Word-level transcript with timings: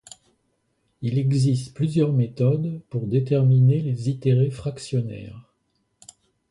Il 1.03 1.19
existe 1.19 1.75
plusieurs 1.75 2.11
méthodes 2.11 2.81
pour 2.89 3.05
déterminer 3.05 3.81
les 3.81 4.09
itérées 4.09 4.49
fractionnaires. 4.49 5.53